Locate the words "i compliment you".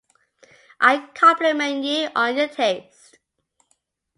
0.79-2.09